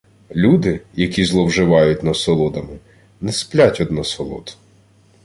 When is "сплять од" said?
3.31-3.91